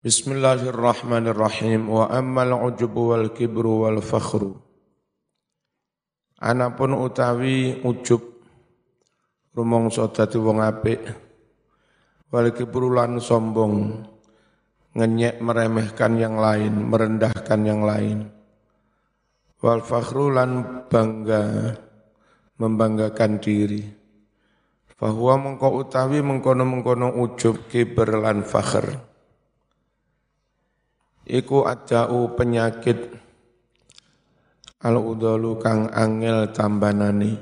[0.00, 1.92] Bismillahirrahmanirrahim.
[1.92, 4.56] Wa ammal ujubu wal kibru wal fakhru.
[6.40, 8.24] Anapun utawi ujub
[9.52, 11.04] rumangsa dadi wong apik
[12.32, 14.00] wal kibru lan sombong
[14.96, 18.24] ngenyek meremehkan yang lain, merendahkan yang lain.
[19.60, 21.76] Wal fakhru lan bangga
[22.56, 23.84] membanggakan diri.
[24.96, 29.09] Fahuwa mengko utawi mengkono-mengkono ujub kiber lan fakhr
[31.30, 32.98] iku adau penyakit.
[34.82, 37.38] Al udalu kang angel tambanani.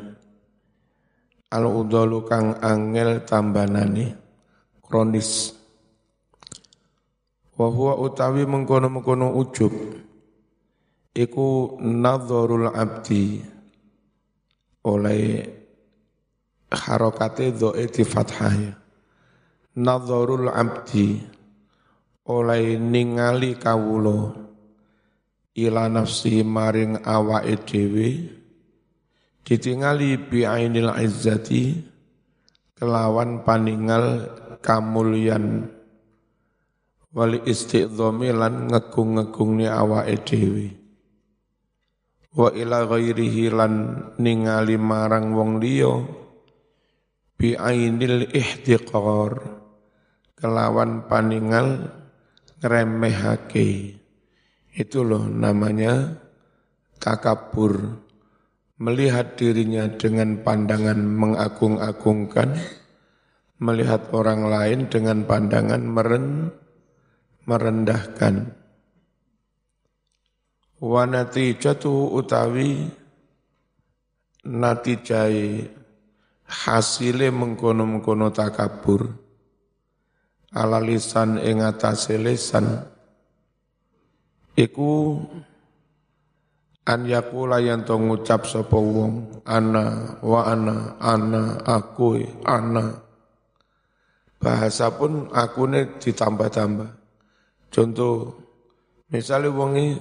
[1.48, 4.12] Al udalu kang angel tambanani.
[4.84, 5.56] Kronis.
[7.56, 9.72] Wa huwa utawi mengkono-mengkono ujub.
[11.16, 13.40] Iku nadzarul abdi.
[14.84, 15.22] Oleh
[16.68, 18.54] harokate dho'e di fathah.
[18.54, 18.72] Ya
[19.78, 21.22] nadzarul abdi
[22.28, 24.48] oleh ningali kawulo
[25.58, 28.08] ila nafsi maring awake dhewe.
[29.42, 31.88] Ditingali bi ainil izzati.
[32.78, 34.28] Kelawan paningal
[34.62, 35.66] kamulyan.
[37.10, 40.66] Wali istiqdhami lan ngegung-ngegungne awake dhewe.
[42.38, 43.72] Wa ila ghairihi lan
[44.20, 46.06] ningali marang wong liya.
[47.34, 49.32] Bi ainil ihtiqar.
[50.38, 51.97] Kelawan paningal
[52.58, 53.98] ngeremehake.
[54.74, 56.18] Itu loh namanya
[57.02, 58.04] takabur.
[58.78, 62.54] Melihat dirinya dengan pandangan mengagung-agungkan,
[63.58, 66.54] melihat orang lain dengan pandangan meren,
[67.42, 68.54] merendahkan.
[70.78, 72.86] Wa natijatu utawi
[74.46, 75.66] natijai
[76.46, 79.27] hasile mengkono-mengkono takabur
[80.54, 82.64] ala lisan ing atase lisan.
[84.58, 85.20] Iku
[86.88, 93.04] an yakula yang to ngucap sapa wong ana wa ana ana aku ana.
[94.38, 96.90] Bahasa pun aku ini ditambah-tambah.
[97.74, 98.38] Contoh
[99.10, 99.98] misalnya wongi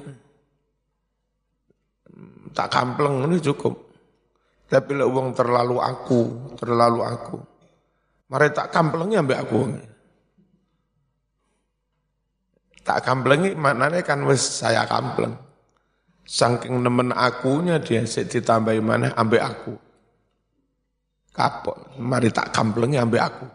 [2.54, 3.74] tak kampleng ini cukup.
[4.68, 7.38] Tapi lek wong terlalu aku terlalu aku.
[8.30, 9.97] Mari tak kamplengnya ambek aku wongi
[12.88, 15.36] Tak kamplengi maknanya kan wis saya kampleng.
[16.24, 19.76] Saking nemen akunya dia sik ditambahi mana ambek aku.
[21.36, 23.48] Kapok, mari tak kamplengi ambek aku.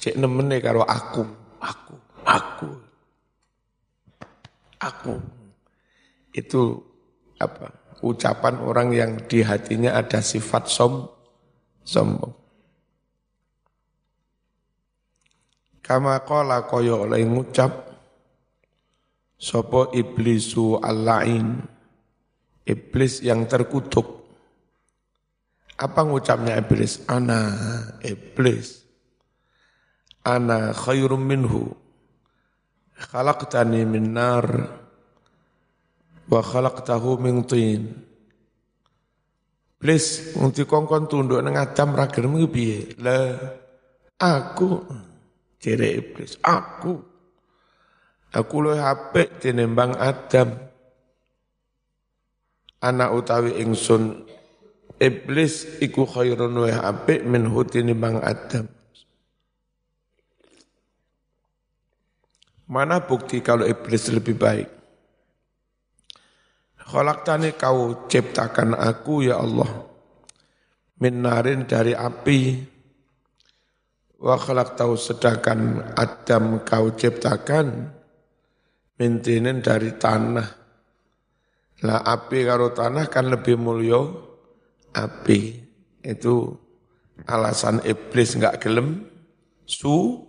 [0.00, 1.20] Cek nemene karo aku,
[1.60, 1.94] aku,
[2.24, 2.68] aku.
[4.80, 5.14] Aku.
[6.32, 6.80] Itu
[7.36, 7.68] apa?
[8.00, 11.04] Ucapan orang yang di hatinya ada sifat som,
[11.84, 12.39] sombong.
[15.90, 17.90] Kama qala kaya oleh ngucap
[19.34, 21.58] sapa iblisu al-la'in?
[22.62, 24.22] Iblis yang terkutuk.
[25.74, 27.02] Apa ngucapnya iblis?
[27.10, 27.42] Ana
[28.06, 28.86] iblis.
[30.22, 31.74] Ana khairum minhu.
[32.94, 34.46] Khalaqtani min nar
[36.30, 37.82] wa khalaqtahu min tin.
[39.82, 43.58] Iblis ngunti kongkon tunduk nang Adam ra gelem piye lah
[44.20, 45.09] aku
[45.60, 46.96] Jere iblis, aku.
[48.32, 50.56] Aku lo HP tinimbang Adam.
[52.80, 54.24] Anak utawi ingsun
[54.96, 58.64] iblis iku khairun wa HP minhu tinimbang Adam.
[62.70, 64.68] Mana bukti kalau iblis lebih baik?
[66.88, 69.90] Khalaqtani kau ciptakan aku ya Allah.
[71.02, 72.62] Minarin dari api
[74.20, 77.88] Wa tahu sedangkan Adam kau ciptakan
[79.00, 80.48] mintinin dari tanah.
[81.80, 84.04] Lah api karo tanah kan lebih mulia
[84.92, 85.40] api.
[86.04, 86.52] Itu
[87.24, 89.08] alasan iblis nggak gelem
[89.64, 90.20] su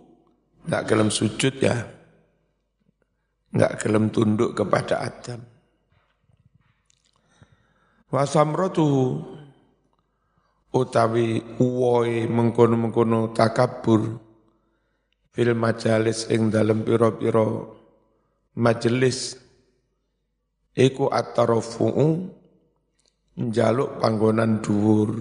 [0.64, 1.76] nggak gelem sujud ya.
[3.52, 5.44] nggak gelem tunduk kepada Adam.
[8.08, 9.20] Wasamrotu
[10.72, 14.16] utawi uwoi mengkono-mengkono takabur
[15.32, 17.44] fil majalis ing dalem pira-pira
[18.56, 19.36] majelis
[20.72, 22.08] iku at-tarafu'u
[23.36, 25.12] njaluk panggonan dhuwur.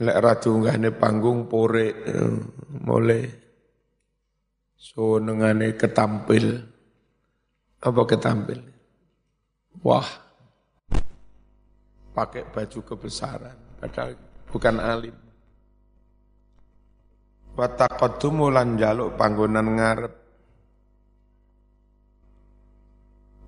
[0.00, 1.92] Lek radu nggahne panggung pore
[2.86, 3.28] mulai
[4.72, 6.56] so nengane ketampil.
[7.80, 8.60] Apa ketampil?
[9.84, 10.08] Wah
[12.20, 14.12] pakai baju kebesaran, padahal
[14.52, 15.16] bukan alim.
[17.60, 20.14] wa taqaddumu lan jaluk panggonan ngarep.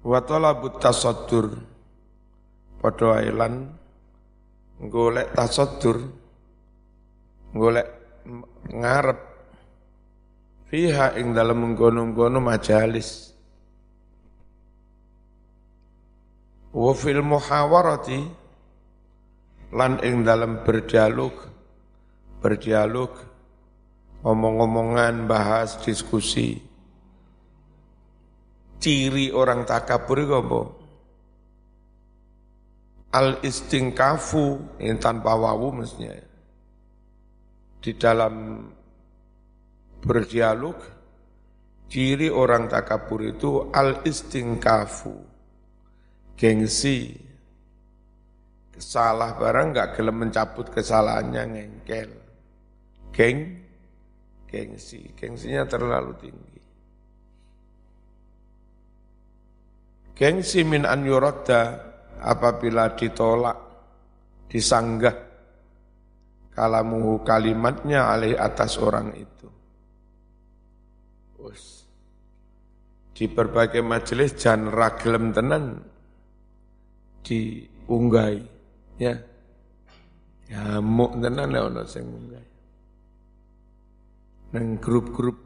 [0.02, 1.54] Wa talabut tasaddur
[2.82, 3.70] padha lan
[4.82, 6.02] golek tasaddur
[7.54, 7.88] golek
[8.69, 9.20] ngarep.
[10.72, 13.36] Fiha ing dalam menggono-gono majalis.
[16.72, 18.42] Wa fil muhawarati
[19.72, 21.32] lan ing dalam berdialog
[22.44, 23.12] berdialog
[24.22, 26.72] omong-omongan bahas diskusi
[28.82, 30.60] ciri orang takabur itu apa?
[33.14, 36.19] Al istingkafu yang tanpa wawu mestinya.
[37.78, 38.66] Di dalam
[40.02, 40.74] berdialog,
[41.86, 45.14] ciri orang takabur itu al istingkafu,
[46.34, 47.21] gengsi,
[48.80, 52.10] salah barang nggak gelem mencabut kesalahannya ngengkel,
[53.12, 53.60] geng,
[54.48, 56.60] gengsi, gengsinya terlalu tinggi.
[60.12, 61.60] Gengsi min an yuradda
[62.20, 63.58] apabila ditolak,
[64.48, 65.16] disanggah
[66.52, 69.48] kalamu kalimatnya alih atas orang itu.
[71.42, 71.82] Us.
[73.12, 75.64] Di berbagai majelis jangan ragilem tenan
[77.24, 78.51] diunggai
[79.02, 79.14] ya.
[80.52, 82.46] Ya muk tenan ya ono sing unggai.
[84.52, 85.38] Nang grup-grup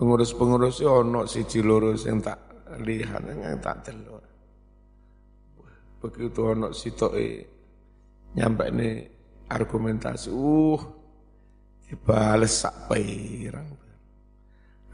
[0.00, 2.38] pengurus-pengurus ono siji loro sing tak
[2.80, 4.24] lihat yang tak telur.
[6.02, 7.46] Begitu ono sitoke
[8.34, 8.88] nyampe ini
[9.52, 10.80] argumentasi, uh,
[11.84, 13.68] dibales sak pirang.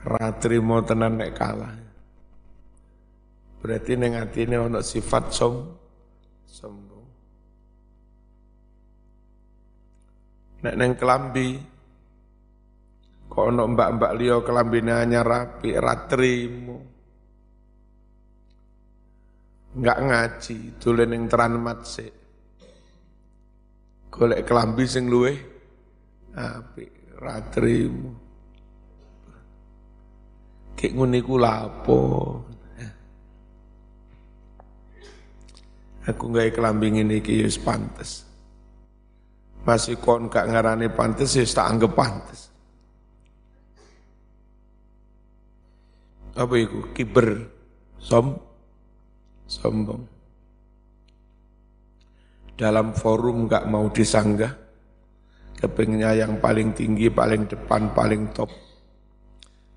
[0.02, 1.74] Ratri mau tenan nek kalah.
[3.58, 5.54] Berarti neng ini ono sifat som,
[6.46, 6.87] sombong.
[10.58, 11.54] Nek neng kelambi,
[13.30, 16.98] kok ono mbak-mbak liya kelambine hanya rapi, ratrimu
[19.78, 22.12] nggak ngaji, dolen ning tranmat sik.
[24.08, 25.32] Golek kelambi sing luwe
[26.34, 28.10] apik, ratrimu.
[30.78, 32.00] Kek ngene iku lapo?
[36.08, 38.27] Aku nggak kelambi ngene iki pantes.
[39.66, 42.48] Masih kon gak ngarani pantes ya tak anggap pantes.
[46.38, 46.94] Apa itu?
[46.94, 47.50] Kiber,
[47.98, 48.38] som,
[49.50, 50.06] sombong.
[52.54, 54.54] Dalam forum nggak mau disanggah,
[55.58, 58.50] kepingnya yang paling tinggi, paling depan, paling top.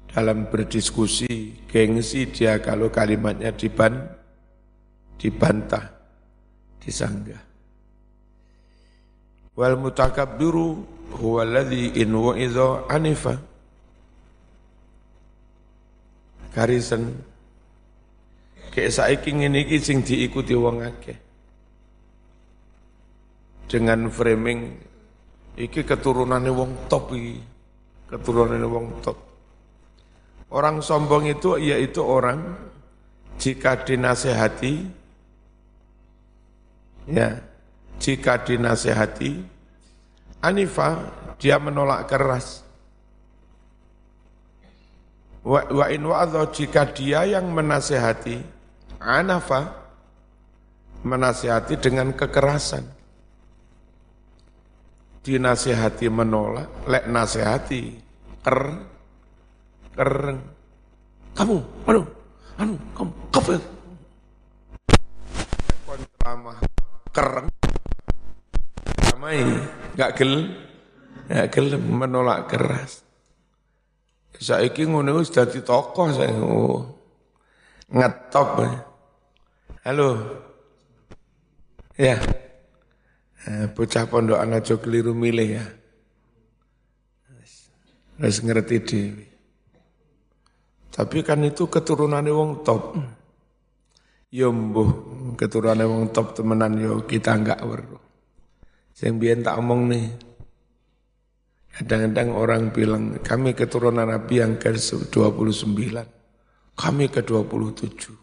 [0.05, 3.97] Dalam berdiskusi, gengsi dia kalau kalimatnya diban,
[5.17, 5.89] dibantah,
[6.77, 7.50] disanggah.
[9.55, 10.67] Wal mutakabbiru
[11.19, 13.35] huwa alladhi in wa'idha anifa.
[16.51, 17.31] Garisen
[18.71, 21.19] Kayak saiki ngene iki sing diikuti wong akeh.
[23.67, 24.79] Dengan framing
[25.59, 27.35] iki keturunannya wong top iki.
[28.07, 29.19] Keturunannya wong top.
[30.55, 32.55] Orang sombong itu yaitu orang
[33.39, 34.87] jika dinasehati
[37.11, 37.39] ya,
[38.01, 39.61] jika dinasehati
[40.41, 41.05] Anifa
[41.37, 42.65] dia menolak keras.
[45.45, 48.41] Wa, wa in wa'adha jika dia yang menasehati
[49.01, 49.73] anafa
[51.05, 52.85] menasihati dengan kekerasan.
[55.21, 57.81] Dinasihati menolak, lek nasihati
[58.41, 58.81] ker
[59.93, 60.41] kereng.
[61.37, 62.01] Kamu, anu,
[62.57, 63.61] anu, kamu kafir.
[65.85, 66.57] Kontramah
[67.13, 67.60] kereng.
[69.21, 69.45] Ramai,
[69.93, 70.49] gak gel,
[71.29, 73.05] gak gel menolak keras.
[74.33, 76.33] Saiki ngono wis dadi tokoh saya.
[76.41, 76.89] Oh.
[77.93, 78.65] Ngetop.
[78.65, 78.81] Ya.
[79.85, 80.09] Halo.
[82.01, 82.17] Ya.
[83.45, 85.65] Eh, bocah pondok anak keliru milih ya.
[88.17, 89.25] Harus ngerti dewi.
[90.89, 92.97] Tapi kan itu keturunan wong top.
[94.33, 94.89] Yo mbuh
[95.37, 98.10] keturunan wong top temenan yo kita enggak weruh.
[99.01, 100.13] Sing biyen tak omong nih.
[101.73, 105.73] Kadang-kadang orang bilang kami keturunan Nabi yang ke-29.
[106.77, 108.13] Kami ke-27.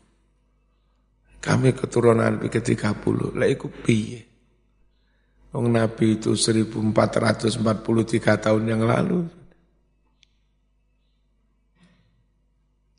[1.42, 3.34] Kami keturunan Nabi ke-30.
[3.34, 4.22] Lah iku piye?
[5.50, 9.26] Wong Nabi itu 1443 tahun yang lalu.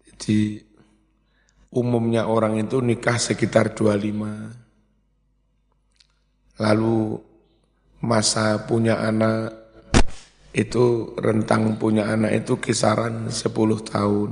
[0.03, 0.59] Jadi
[1.71, 6.59] umumnya orang itu nikah sekitar 25.
[6.59, 7.28] Lalu
[7.99, 9.59] masa punya anak
[10.55, 13.53] itu rentang punya anak itu kisaran 10
[13.85, 14.31] tahun.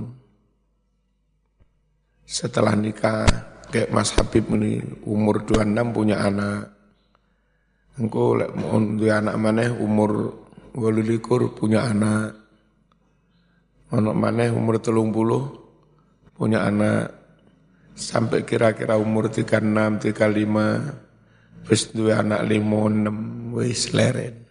[2.27, 3.23] Setelah nikah,
[3.71, 6.75] kayak Mas Habib ini umur 26 punya anak.
[7.97, 10.11] Engko lek mau anak mana umur
[10.75, 12.35] 28 punya anak.
[13.95, 17.15] Ono mana umur 30 punya anak.
[17.97, 24.45] Sampai kira-kira umur 36, 35 wis duwe anak 56 wis leren.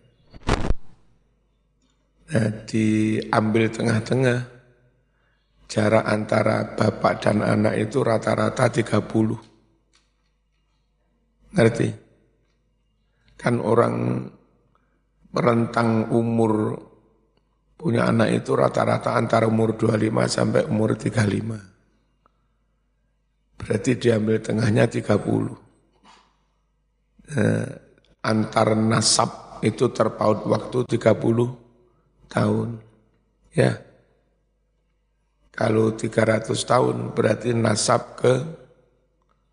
[2.26, 4.50] Nah, diambil tengah-tengah
[5.70, 9.38] jarak antara bapak dan anak itu rata-rata 30.
[11.54, 11.88] Ngerti?
[13.38, 14.26] Kan orang
[15.36, 16.82] rentang umur
[17.78, 21.54] punya anak itu rata-rata antara umur 25 sampai umur 35.
[23.56, 25.54] Berarti diambil tengahnya 30.
[27.26, 27.85] Nah,
[28.26, 31.54] antar nasab itu terpaut waktu 30
[32.26, 32.68] tahun.
[33.54, 33.78] Ya.
[35.54, 38.34] Kalau 300 tahun berarti nasab ke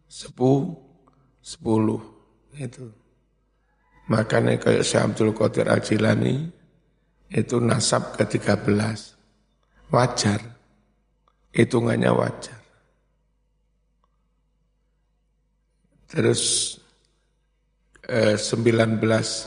[0.10, 0.75] 10
[1.39, 2.86] 10 itu.
[4.12, 6.51] Makanya kayak Syekh Abdul Qadir Ajilani
[7.32, 9.15] itu nasab ke 13.
[9.88, 10.42] Wajar.
[11.56, 12.60] Hitungannya wajar.
[16.12, 16.75] Terus
[18.07, 19.00] eh, 19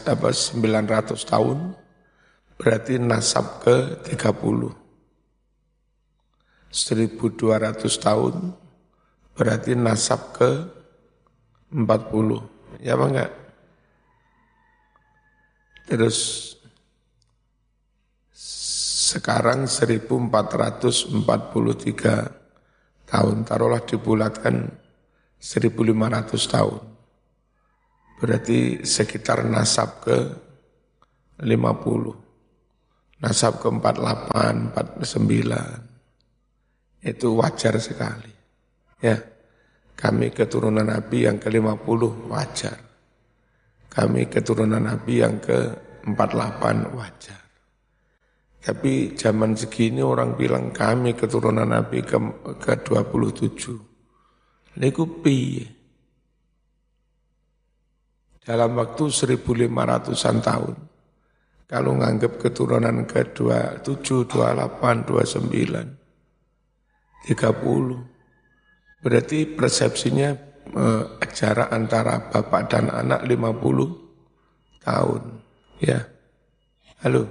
[0.08, 1.58] apa 900 tahun
[2.56, 4.72] berarti nasab ke 30.
[6.72, 8.34] 1200 tahun
[9.36, 10.50] berarti nasab ke
[11.72, 12.80] 40.
[12.80, 13.32] Ya apa enggak?
[15.86, 16.18] Terus
[19.06, 21.14] sekarang 1443
[23.06, 24.66] tahun, taruhlah dibulatkan
[25.38, 26.95] 1500 tahun.
[28.16, 30.16] Berarti sekitar nasab ke
[31.40, 32.26] 50
[33.20, 37.06] nasab ke 48, 49.
[37.06, 38.32] Itu wajar sekali.
[39.00, 39.16] Ya.
[39.96, 42.76] Kami keturunan Nabi yang ke-50 wajar.
[43.88, 47.40] Kami keturunan Nabi yang ke-48 wajar.
[48.60, 53.62] Tapi zaman segini orang bilang kami keturunan Nabi ke-27.
[54.76, 55.75] Niku piye?
[58.46, 60.78] Dalam waktu 1500-an tahun
[61.66, 70.30] kalau nganggap keturunan ke-27, 28, 29, 30, berarti persepsinya
[70.70, 75.42] eh, jarak antara bapak dan anak 50 tahun.
[75.82, 76.06] Ya.
[77.02, 77.26] Halo.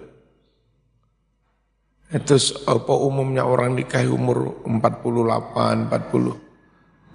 [2.12, 2.36] Itu
[2.68, 5.96] apa umumnya orang nikah umur 48,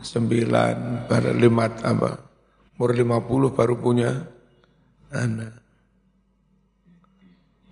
[0.01, 2.30] 49, baru lima apa?
[2.81, 4.25] Umur 50 baru punya
[5.13, 5.61] anak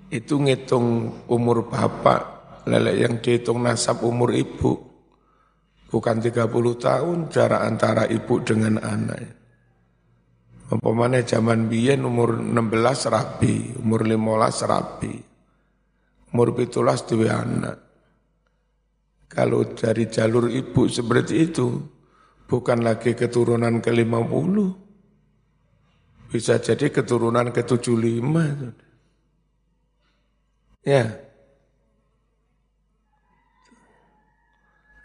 [0.08, 2.20] itu ngitung umur bapak,
[2.64, 4.88] lelek yang dihitung nasab umur ibu.
[5.88, 6.44] Bukan 30
[6.76, 9.36] tahun jarak antara ibu dengan anak.
[10.68, 15.14] Umpamanya zaman biyen umur 16 rapi, umur 15 rapi,
[16.28, 17.76] umur 17 dua anak.
[19.32, 21.72] Kalau dari jalur ibu seperti itu,
[22.44, 24.87] bukan lagi keturunan ke-50,
[26.28, 28.28] bisa jadi keturunan ke-75.
[30.84, 31.04] Ya.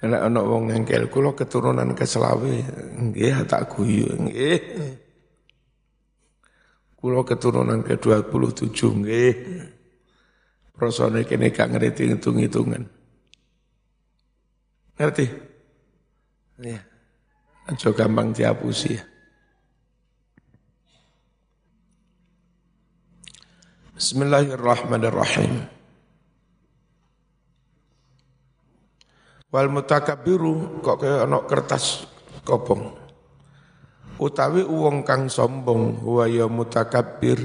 [0.03, 2.55] Nek ana wong ngengkel kula keturunan ke Selawe,
[2.99, 4.59] nggih tak guyu, nggih.
[6.99, 8.67] Kula keturunan ke 27
[8.99, 9.33] nggih.
[10.75, 12.83] Prosone kene gak ngerti hitung-hitungan.
[14.99, 15.25] Ngerti?
[16.59, 16.83] Ya.
[17.63, 19.12] Aja gampang dihapusi ya.
[23.93, 25.69] Bismillahirrahmanirrahim.
[29.53, 32.09] Wal mutakabbiru kok kaya ana kertas
[32.41, 32.89] kopong.
[34.17, 37.37] Utawi uwong kang sombong huwa ya mutakabbir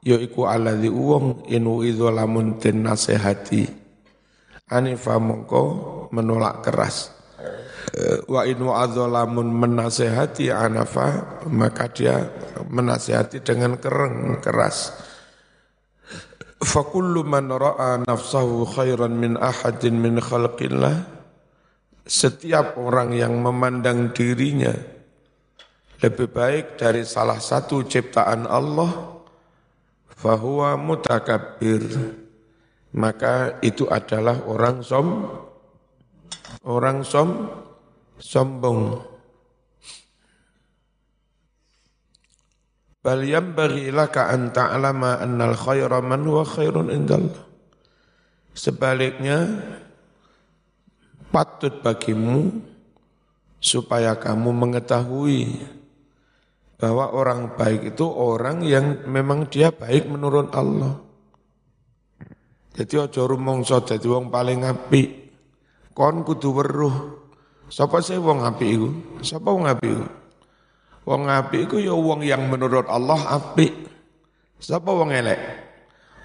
[0.00, 3.68] ya iku alladzi uwong inu idza lamun den nasihati
[4.72, 5.62] anifa mongko
[6.16, 7.12] menolak keras
[8.28, 12.28] wa inu adzalamun menasehati anafa maka dia
[12.68, 14.92] menasehati dengan kereng keras
[16.58, 21.06] Fakullu man ra'a nafsahu khairan min ahadin min khalqillah.
[22.02, 24.72] Setiap orang yang memandang dirinya
[26.02, 28.90] lebih baik dari salah satu ciptaan Allah
[30.18, 31.84] fahuwa mutakabbir.
[32.96, 35.28] Maka itu adalah orang som
[36.64, 37.52] orang som
[38.18, 38.98] sombong
[43.08, 47.40] Bal yambaghi laka an ta'lama annal khaira man huwa khairun indallah.
[48.52, 49.48] Sebaliknya,
[51.32, 52.52] patut bagimu
[53.64, 55.56] supaya kamu mengetahui
[56.76, 61.00] bahwa orang baik itu orang yang memang dia baik menurut Allah.
[62.76, 65.32] Jadi ojo rumongso dadi wong paling apik.
[65.96, 66.96] Kon kudu weruh.
[67.72, 68.88] Sapa sih wong apik iku?
[69.24, 70.17] Sapa wong apik iku?
[71.08, 73.72] Wong apik iku ya wong yang menurut Allah apik.
[74.60, 75.40] Sapa wong elek?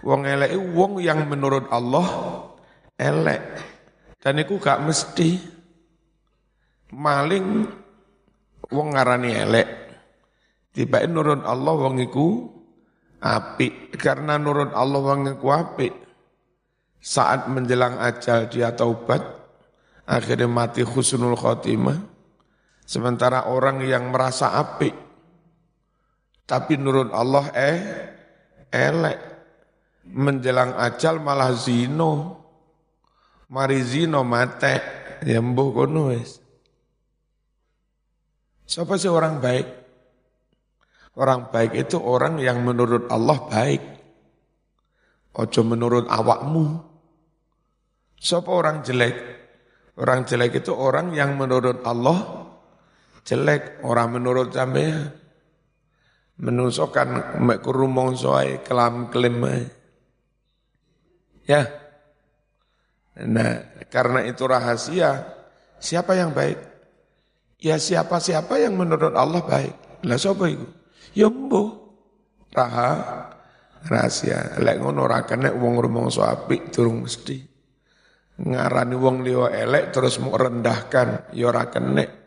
[0.04, 2.04] Wong elek iku wong yang menurut Allah
[3.00, 3.44] elek.
[4.20, 5.40] Dan iku gak mesti
[6.92, 7.64] maling
[8.76, 9.70] wong ngarani elek.
[10.76, 12.52] Tiba nurut Allah wong iku
[13.24, 15.94] apik karena nurut Allah wong iku apik
[17.04, 19.24] saat menjelang ajal dia taubat,
[20.08, 22.13] akhirnya mati khusnul khotimah.
[22.84, 24.92] Sementara orang yang merasa apik,
[26.44, 27.80] tapi nurut Allah eh
[28.68, 29.20] elek,
[30.12, 32.44] menjelang ajal malah zino,
[33.48, 34.76] mari zino mate,
[35.24, 35.88] ya mbuh.
[38.68, 39.68] Siapa sih orang baik?
[41.14, 43.84] Orang baik itu orang yang menurut Allah baik.
[45.34, 46.82] Ojo menurut awakmu.
[48.18, 49.16] Siapa orang jelek?
[49.94, 52.43] Orang jelek itu orang yang menurut Allah
[53.24, 55.12] jelek, orang menurut sampean.
[56.34, 59.44] Menusokan mek kurumong soai kelam kelim
[61.46, 61.70] Ya.
[63.14, 65.24] Nah, karena itu rahasia,
[65.78, 66.58] siapa yang baik?
[67.62, 70.04] Ya siapa-siapa yang menurut Allah baik.
[70.04, 70.68] Lah sapa iku?
[71.16, 71.30] Ya.
[72.54, 72.92] Raha
[73.88, 74.58] rahasia.
[74.60, 77.54] Lek ngono ra kena wong rumangsa apik durung mesti
[78.40, 82.23] ngarani wong liya elek terus mau rendahkan ya ora kenek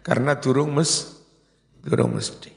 [0.00, 1.20] karena durung mes
[1.84, 2.52] durung mesti.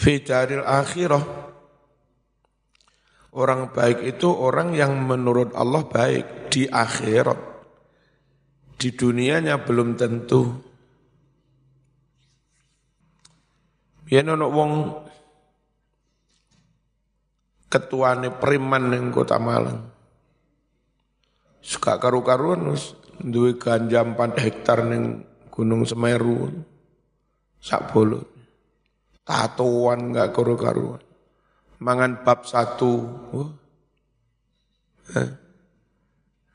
[0.00, 1.24] Fi daril akhirah.
[3.30, 7.38] Orang baik itu orang yang menurut Allah baik di akhirat.
[8.80, 10.50] Di dunianya belum tentu.
[14.02, 14.72] Biyen ono wong
[17.70, 19.78] ketuane preman ning Kota Malang.
[21.62, 22.66] Suka karu-karuan
[23.20, 26.48] duwe ganja 4 hektar ning Gunung Semeru.
[27.60, 28.24] Sak bolo.
[29.20, 31.04] Tatoan enggak karu-karuan.
[31.84, 32.92] Mangan bab satu.
[33.36, 33.50] Oh.
[35.12, 35.30] Eh.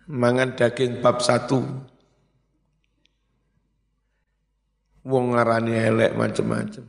[0.09, 1.61] Mangan daging bab satu.
[5.05, 6.85] Wong ngarani elek macam-macam.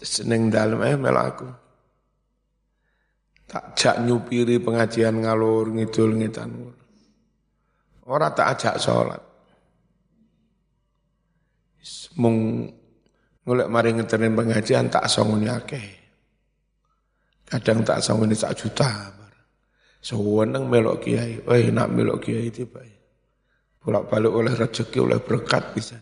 [0.00, 1.48] Seneng dalem eh melaku.
[3.46, 6.50] Tak jak nyupiri pengajian ngalur ngidul ngitan.
[8.06, 9.22] Orang tak ajak sholat.
[12.22, 12.66] Mung
[13.42, 15.86] ngulek mari ngeterin pengajian tak songoni akeh.
[17.46, 19.10] Kadang tak songoni sak juta.
[19.98, 21.42] Sewenang melok kiai.
[21.42, 22.78] Eh nak melok kiai tiba.
[23.82, 25.98] Bolak balik oleh rezeki oleh berkat bisa.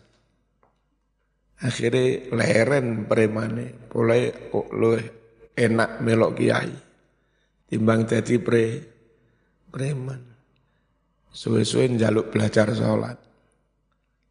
[1.65, 3.89] Akhirnya leren premane.
[3.89, 4.93] Boleh lu
[5.57, 6.73] enak melok kiai
[7.65, 8.65] timbang jadi pre
[9.73, 10.34] preman.
[11.35, 13.19] Suwe-suwe njaluk belajar sholat.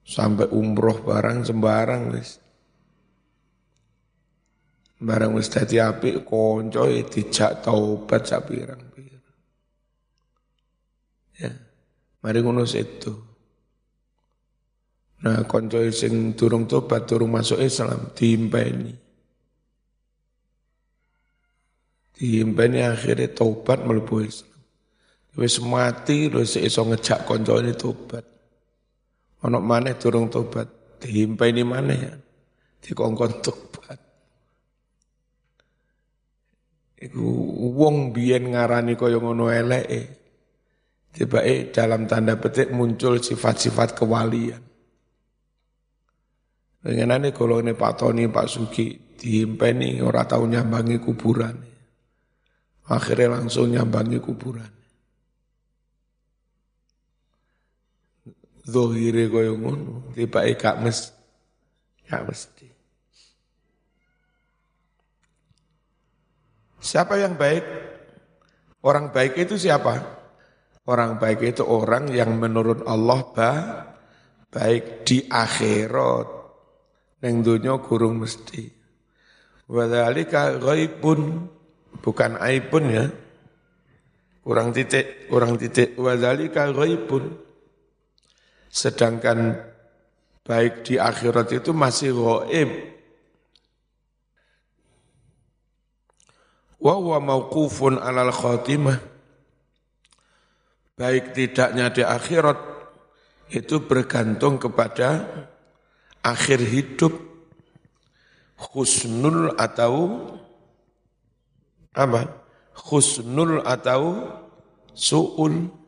[0.04, 2.40] Sampai umroh barang sembarang wis.
[5.04, 9.28] Barang wis dadi apik kanca e dijak taubat sak pirang-pirang.
[11.36, 11.52] Ya.
[12.24, 13.12] Mari ngono itu.
[15.24, 18.92] Nah, kanca sing durung tobat, durung masuk Islam diimpeni.
[22.16, 24.53] Diimpeni akhirnya tobat melebu Islam.
[25.34, 28.22] Wis mati wis iso ngejak ini tobat.
[29.44, 32.14] Ono maneh durung tobat, diimpeni maneh ya.
[32.80, 33.98] Dikongkon tobat.
[37.04, 37.26] Iku
[37.74, 40.02] wong biyen ngarani kaya ngono eleke.
[41.14, 44.62] Tibake dalam tanda petik muncul sifat-sifat kewalian.
[46.82, 51.56] Pengenane kalau ini Pak Tony, Pak Suki diimpeni ora tau nyambangi kuburan.
[52.90, 54.83] Akhirnya langsung nyambangi kuburan.
[58.64, 61.12] Zohire kaya ngono, tiba gak mes,
[62.08, 62.68] gak mesti.
[66.80, 67.64] Siapa yang baik?
[68.84, 70.00] Orang baik itu siapa?
[70.84, 73.52] Orang baik itu orang yang menurut Allah ba,
[74.52, 76.28] baik di akhirat.
[77.24, 78.68] Neng dunia kurung mesti.
[79.64, 81.48] Wadhalika ghaibun
[82.04, 83.08] bukan aib pun ya.
[84.44, 85.96] Kurang titik, kurang titik.
[85.96, 87.32] Wadzalika ghaibun.
[88.74, 89.54] Sedangkan
[90.42, 92.70] baik di akhirat itu masih goib.
[96.82, 98.98] Wa huwa mauqufun alal khatimah.
[100.98, 102.58] Baik tidaknya di akhirat
[103.54, 105.22] itu bergantung kepada
[106.26, 107.14] akhir hidup
[108.58, 110.18] husnul atau
[111.94, 112.42] apa?
[112.74, 114.34] Husnul atau
[114.98, 115.83] suul.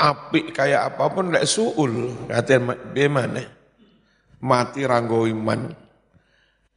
[0.00, 2.24] Apik kayak apa pun lek suul.
[2.24, 3.44] Kata bagaimana?
[4.40, 5.68] Mati ranggo iman.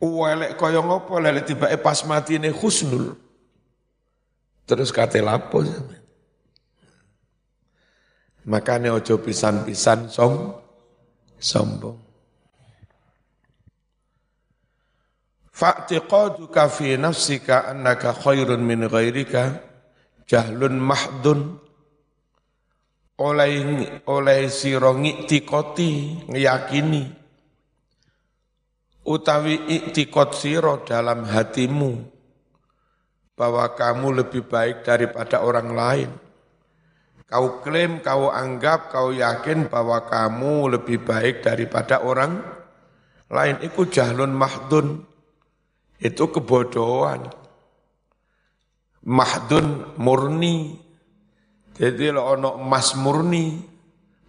[0.04, 3.16] Uwelek kaya ngopo lek tiba pas mati ini husnul.
[4.68, 5.64] Terus kata lapo
[8.44, 10.52] Makanya ojo pisan-pisan som,
[11.40, 11.96] sombong.
[15.54, 19.64] Fa'tiqaduka fi nafsika annaka khairun min ghairika
[20.28, 21.56] jahlun mahdun
[23.17, 23.54] oleh
[24.10, 27.04] oleh sira ngiktikoti ngiyakini
[29.04, 32.13] utawi iktikot sira dalam hatimu
[33.34, 36.10] bahwa kamu lebih baik daripada orang lain.
[37.26, 42.45] Kau klaim, kau anggap, kau yakin bahwa kamu lebih baik daripada orang
[43.26, 43.58] lain.
[43.65, 45.02] Itu jahlun mahdun.
[45.97, 47.34] Itu kebodohan.
[49.02, 50.78] Mahdun murni.
[51.74, 53.58] Jadi lo ono emas murni,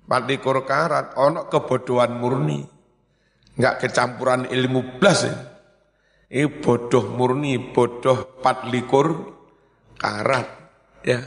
[0.09, 2.61] patikur karat, ono kebodohan murni.
[3.54, 5.35] Enggak kecampuran ilmu blas ya.
[6.35, 9.07] Ini bodoh murni, bodoh patlikur
[10.00, 10.48] karat.
[11.04, 11.20] Ya.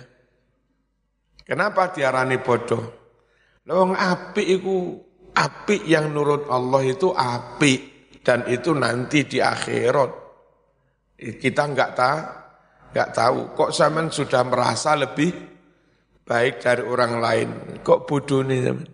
[1.46, 2.84] Kenapa diarani bodoh?
[3.64, 5.00] Lawang api itu
[5.32, 7.74] api yang nurut Allah itu api
[8.26, 10.12] dan itu nanti di akhirat.
[11.18, 12.20] Kita enggak tahu,
[12.92, 13.40] enggak tahu.
[13.56, 15.57] Kok zaman sudah merasa lebih
[16.28, 17.50] baik dari orang lain.
[17.82, 18.88] Kok bodoh nih zaman?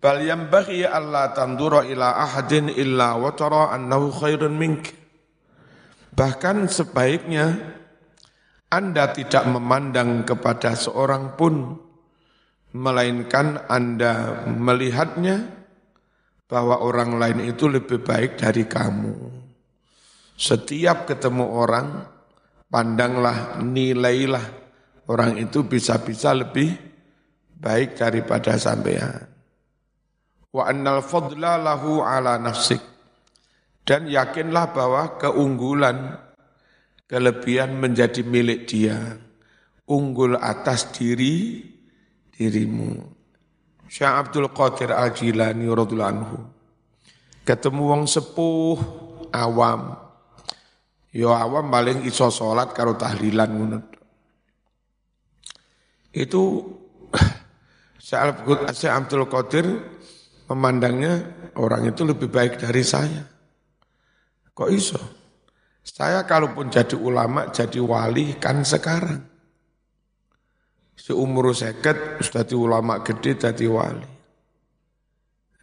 [0.00, 4.96] Bal bagi Allah tandura ila ahadin illa wa tara annahu khairun mink.
[6.16, 7.76] Bahkan sebaiknya
[8.72, 11.76] Anda tidak memandang kepada seorang pun
[12.72, 15.60] melainkan Anda melihatnya
[16.48, 19.14] bahwa orang lain itu lebih baik dari kamu.
[20.34, 22.08] Setiap ketemu orang,
[22.70, 24.46] pandanglah, nilailah
[25.10, 26.70] orang itu bisa-bisa lebih
[27.58, 29.26] baik daripada sampean.
[30.54, 32.80] Wa annal fadla lahu ala nafsik.
[33.82, 36.14] Dan yakinlah bahwa keunggulan,
[37.10, 39.18] kelebihan menjadi milik dia.
[39.90, 41.58] Unggul atas diri,
[42.30, 43.18] dirimu.
[43.90, 45.66] Syekh Abdul Qadir Al-Jilani.
[47.42, 48.78] Ketemu wong sepuh
[49.34, 49.98] awam,
[51.10, 53.78] Yo awam paling iso salat karo tahlilan ngono.
[56.14, 56.42] Itu
[57.98, 59.66] Syekh Abdul Qadir
[60.46, 61.14] memandangnya
[61.58, 63.22] orang itu lebih baik dari saya.
[64.54, 65.00] Kok iso?
[65.80, 69.26] Saya kalaupun jadi ulama, jadi wali kan sekarang.
[70.94, 74.10] Seumur seket, jadi ulama gede, jadi wali.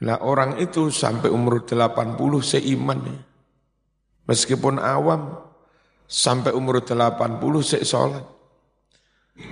[0.02, 3.18] Nah orang itu sampai umur 80 seiman ya.
[4.28, 5.48] Meskipun awam,
[6.08, 8.26] sampai umur 80 sik sholat.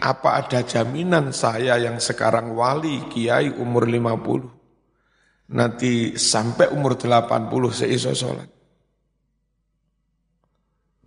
[0.02, 8.12] Apa ada jaminan saya yang sekarang wali, kiai umur 50, nanti sampai umur 80 seiso
[8.16, 8.50] sholat?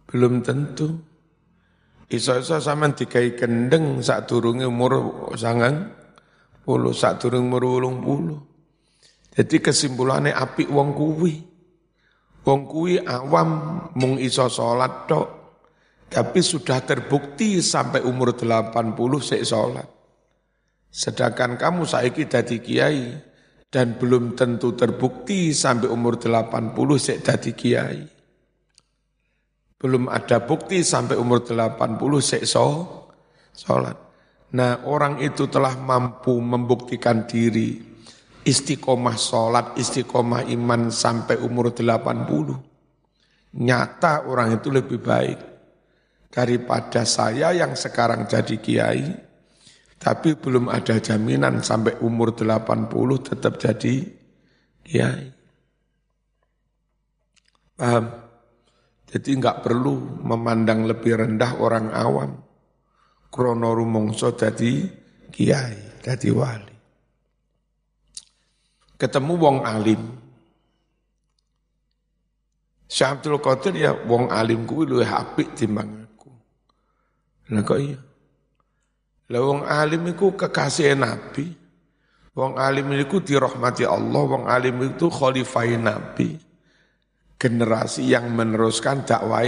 [0.09, 0.89] Belum tentu.
[2.09, 5.93] Iso-iso sama dikai kendeng saat turunnya umur sangang
[6.65, 8.41] puluh, saat turun umur ulung puluh.
[9.37, 11.48] Jadi kesimpulannya api wong kuwi.
[12.49, 15.29] Wong kuwi awam mung iso salat tok.
[16.09, 19.85] Tapi sudah terbukti sampai umur 80 sik salat.
[20.89, 23.13] Sedangkan kamu saiki dadi kiai
[23.69, 28.01] dan belum tentu terbukti sampai umur 80 sik dadi kiai.
[29.77, 33.97] Belum ada bukti sampai umur 80 sik salat.
[34.57, 37.88] Nah, orang itu telah mampu membuktikan diri
[38.45, 43.59] istiqomah sholat, istiqomah iman sampai umur 80.
[43.59, 45.39] Nyata orang itu lebih baik
[46.29, 49.09] daripada saya yang sekarang jadi kiai,
[49.97, 52.93] tapi belum ada jaminan sampai umur 80
[53.25, 53.95] tetap jadi
[54.85, 55.27] kiai.
[57.79, 58.05] Paham?
[59.09, 62.45] Jadi enggak perlu memandang lebih rendah orang awam.
[63.33, 64.85] Krono rumongso jadi
[65.33, 66.68] kiai, jadi wali
[68.99, 70.03] ketemu wong alim.
[72.89, 76.31] Syekh Abdul Qadir ya wong alim kuwi luwih apik timbang aku.
[77.55, 78.01] Lah kok iya?
[79.29, 81.47] Lah wong alim iku kekasih Nabi.
[82.39, 86.39] Wong alim itu dirahmati Allah, wong alim itu khalifah Nabi.
[87.39, 89.43] Generasi yang meneruskan dakwah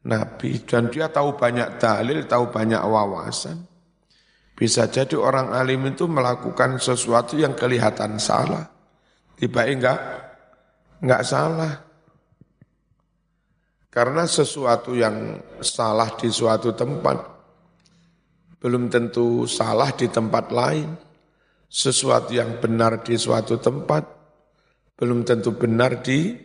[0.00, 0.50] Nabi.
[0.64, 3.69] Dan dia tahu banyak dalil, tahu banyak wawasan.
[4.60, 8.68] Bisa jadi orang alim itu melakukan sesuatu yang kelihatan salah.
[9.40, 10.00] Tiba enggak,
[11.00, 11.80] enggak salah.
[13.88, 17.16] Karena sesuatu yang salah di suatu tempat,
[18.60, 20.92] belum tentu salah di tempat lain
[21.64, 24.20] sesuatu yang benar di suatu tempat
[25.00, 26.36] belum tentu benar di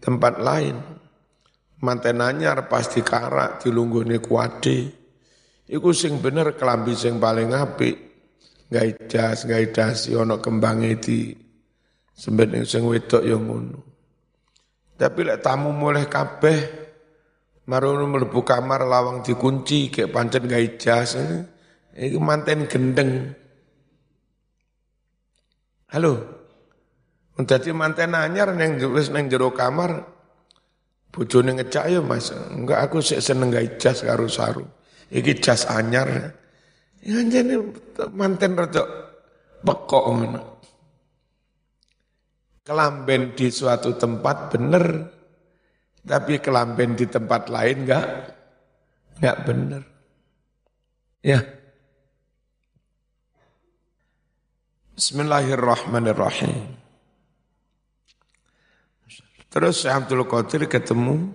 [0.00, 0.76] tempat lain.
[1.84, 5.03] Mantenanya pasti karak dilunggune kuade.
[5.64, 7.96] Iku sing bener kelambi sing paling apik.
[8.68, 11.30] Gak jas, gak dasi ono kembange di
[12.12, 13.78] sembet sing wedok yang ngono.
[14.94, 16.58] Tapi lek tamu mulai kabeh
[17.66, 21.16] marono mlebu kamar lawang dikunci kayak pancen gak jas.
[21.94, 23.32] Iku manten gendeng.
[25.94, 26.12] Halo.
[27.34, 30.06] Dadi manten anyar neng wis neng jero kamar
[31.14, 32.30] bojone ngecak ya Mas.
[32.30, 34.66] Enggak aku sik seneng gawe karo saru.
[35.12, 36.32] Iki jas anyar.
[37.04, 37.74] Ya jane
[38.16, 38.84] manten rada
[39.60, 40.42] pekok ngono.
[42.64, 44.84] Kelamben di suatu tempat bener,
[46.00, 48.06] tapi kelamben di tempat lain enggak
[49.20, 49.82] enggak bener.
[51.20, 51.40] Ya.
[54.94, 56.84] Bismillahirrahmanirrahim.
[59.50, 61.34] Terus Syekh Abdul Qadir ketemu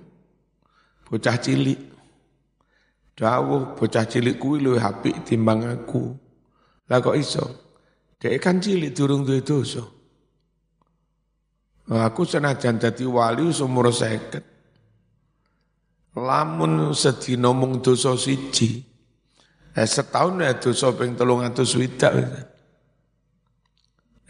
[1.10, 1.89] bocah cilik.
[3.20, 6.16] Dawuh bocah cilik kuwi luwih apik timbang aku.
[6.88, 7.44] Lah kok iso?
[8.16, 9.84] Dek kan cilik durung duwe dosa.
[11.92, 14.48] Aku senajan dadi wali umur seket.
[16.16, 18.88] Lamun sedina mung dosa siji.
[19.76, 21.60] Eh, setahun ya dosa ping 300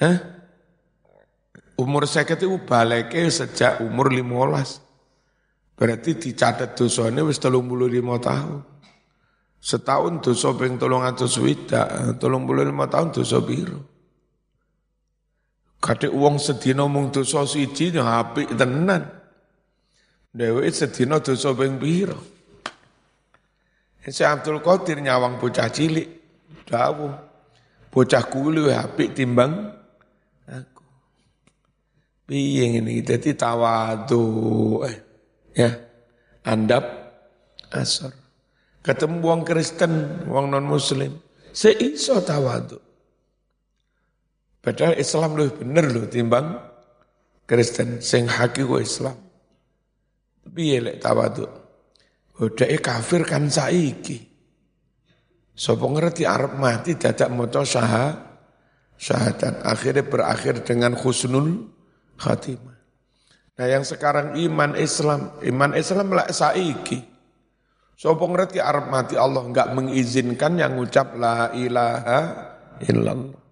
[0.02, 0.18] Hah?
[1.78, 4.82] Umur saya itu baleke sejak umur 15.
[5.80, 8.79] Berarti dicatat dosanya wis 35 tahun.
[9.60, 11.28] Setahun dosa ping 300
[12.48, 13.80] puluh 35 tahun dosa biru.
[15.80, 19.04] Kadek uang sedina mung dosa siji ya apik tenan.
[20.32, 22.20] Dewe sedina dosa ping piro?
[24.10, 26.08] Si Abdul Qadir nyawang bocah cilik,
[26.66, 27.14] dawuh.
[27.92, 29.80] Bocah kuwi apik timbang
[32.30, 34.22] Piye ngene iki dadi tawadu
[34.86, 34.98] eh,
[35.58, 35.70] ya
[36.46, 36.86] andap
[37.74, 38.14] asor.
[38.80, 41.20] Ketemu wong Kristen, wong non muslim,
[41.52, 42.80] seiso tawadu.
[44.60, 46.60] Padahal Islam lebih bener loh timbang
[47.44, 49.18] Kristen sing hakiki Islam.
[50.50, 51.48] Piye lek tawadu?
[52.40, 54.30] Udah kafir kan saiki.
[55.52, 58.32] Sopo ngerti Arab mati dadak moto syahadat.
[59.00, 61.72] Syahadat akhirnya berakhir dengan khusnul
[62.20, 62.80] khatimah.
[63.60, 67.19] Nah yang sekarang iman Islam, iman Islam lah saiki.
[68.00, 72.20] Sopo ngerti Arab mati Allah enggak mengizinkan yang ngucap la ilaha
[72.80, 73.44] illallah.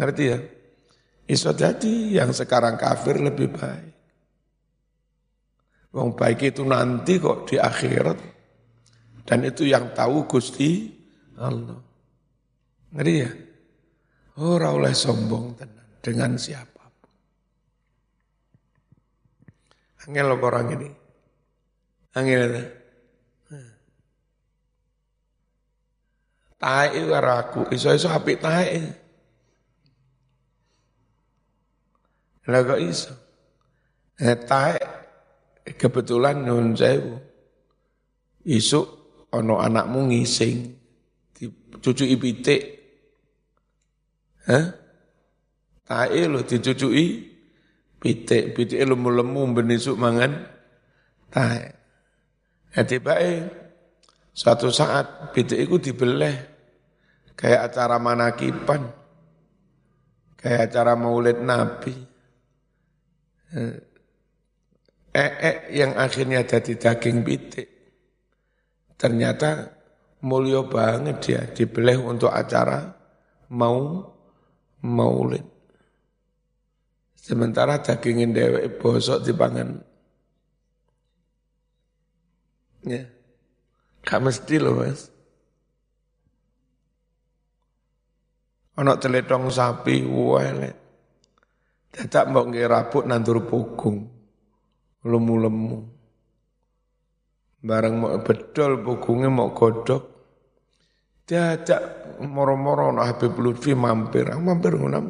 [0.00, 0.40] Ngerti ya?
[1.28, 3.92] Iso jadi yang sekarang kafir lebih baik.
[5.92, 8.18] Wong baik itu nanti kok di akhirat.
[9.28, 10.96] Dan itu yang tahu Gusti
[11.36, 11.76] Allah.
[12.96, 13.30] Ngerti ya?
[14.40, 16.00] Oh, oleh sombong tenang.
[16.00, 16.88] Dengan siapa?
[20.08, 20.88] Angel orang ini?
[22.16, 22.80] Angel itu.
[26.60, 28.84] Tae itu aku, iso-iso apik tae.
[32.52, 33.16] Lah kok iso?
[34.20, 34.76] Eh, tae
[35.80, 37.16] kebetulan nun sewu.
[38.44, 38.86] Isuk
[39.32, 40.56] ono anakmu ngising
[41.32, 42.62] dicucuki pitik.
[44.44, 44.66] Hah?
[45.88, 47.24] Tae lo dicucuki
[47.96, 50.44] pitik, pitik lemu-lemu benisuk mangan
[51.32, 51.72] tahe.
[52.76, 53.40] Jadi baik,
[54.36, 56.49] suatu saat pitik itu dibeleh
[57.40, 58.84] kayak acara manakipan,
[60.36, 61.96] kayak acara maulid nabi.
[63.56, 67.68] Eh, eh yang akhirnya jadi daging pitik.
[69.00, 69.72] Ternyata
[70.20, 72.92] mulia banget dia dibeleh untuk acara
[73.56, 74.04] mau
[74.84, 75.48] maulid.
[77.16, 79.80] Sementara dagingin dewek bosok dipangan.
[82.84, 83.08] Ya.
[84.04, 85.12] Gak mesti loh mas.
[88.80, 90.70] Ono teletong sapi, wale.
[91.92, 94.08] Dadak mbok nggih rabuk nandur pugung.
[95.04, 95.78] Lemu-lemu.
[97.60, 100.02] Bareng mau bedol pugungnya mau godok.
[101.28, 105.00] Dadak moro-moro no Habib Lutfi mampir, mampir ngono.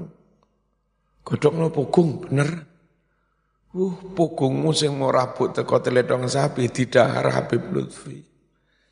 [1.23, 2.51] Godhok no pogung bener.
[3.71, 8.19] Uh, pogongmu sing mau rabut teko teledong sapi didahar Habib Lutfi.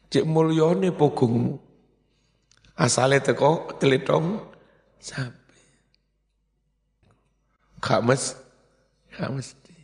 [0.07, 1.59] Cek mulyane pogongmu.
[2.79, 4.39] Asale teko teledong
[5.01, 5.63] sapi.
[7.79, 8.35] Gak mes,
[9.15, 9.77] gak mesti.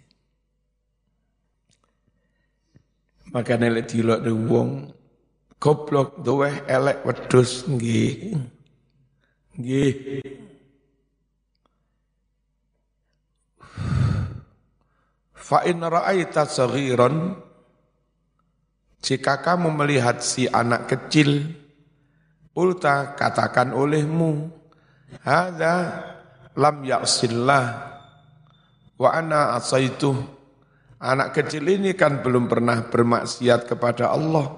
[3.34, 4.94] Makanya lek dilok wong
[5.58, 8.38] goblok duwe elek wedhus nggih.
[9.58, 9.94] Nggih.
[15.34, 17.36] Fa in ra'aita saghiran
[19.04, 21.52] jika kamu melihat si anak kecil
[22.56, 24.48] ulta katakan olehmu
[25.22, 25.74] hadza
[26.58, 27.64] lam ya'sillah
[28.98, 30.10] wa ana asaitu
[30.98, 34.50] anak kecil ini kan belum pernah bermaksiat kepada Allah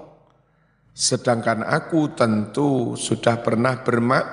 [0.95, 4.25] sedangkan aku tentu sudah pernah bermak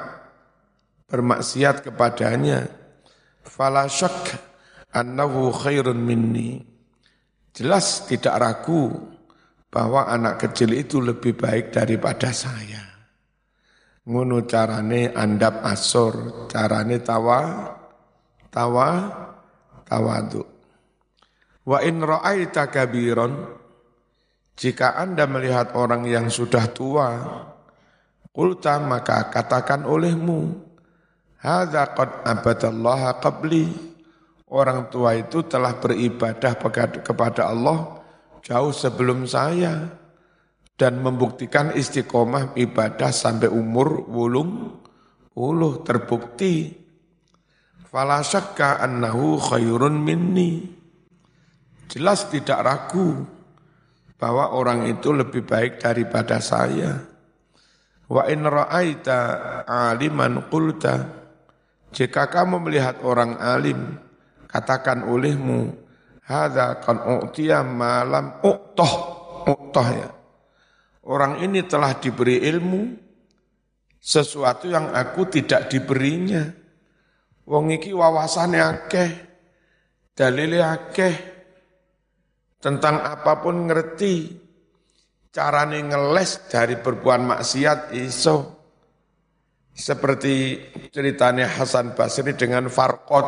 [1.11, 2.65] bermaksiat kepadanya
[3.45, 4.55] fala syak
[4.95, 6.63] annahu khairun minni.
[7.55, 8.91] Jelas tidak ragu
[9.71, 12.84] bahwa anak kecil itu lebih baik daripada saya.
[14.05, 17.41] Ngono carane andap asor, carane tawa,
[18.53, 18.89] tawa,
[19.89, 20.45] tawadu.
[21.65, 23.33] Wa in ra'aita kabiron,
[24.61, 27.09] jika Anda melihat orang yang sudah tua,
[28.29, 30.61] kulta maka katakan olehmu,
[31.41, 33.95] Hadza qad abadallaha qabli,
[34.55, 36.55] Orang tua itu telah beribadah
[37.03, 38.05] kepada Allah
[38.39, 39.89] jauh sebelum saya
[40.75, 44.75] dan membuktikan istiqomah ibadah sampai umur wulung
[45.39, 46.75] uluh terbukti.
[47.87, 50.67] Fala syakka annahu khairun minni.
[51.87, 53.23] Jelas tidak ragu
[54.19, 57.07] bahwa orang itu lebih baik daripada saya.
[58.11, 59.19] Wa in ra'aita
[59.65, 61.25] aliman qulta
[61.95, 63.97] jika kamu melihat orang alim
[64.51, 65.73] katakan olehmu
[66.27, 68.93] hadza kan u'tiya malam uqtoh
[69.47, 70.11] uqtoh ya
[71.09, 72.83] orang ini telah diberi ilmu
[74.01, 76.45] sesuatu yang aku tidak diberinya.
[77.45, 79.11] Wong iki wawasane akeh
[80.17, 81.15] dalile akeh
[82.57, 84.33] tentang apa pun ngerti
[85.29, 88.57] carane ngeles dari berbuat maksiat iso.
[89.75, 90.63] Seperti
[90.95, 93.27] ceritanya Hasan Basri dengan Farqot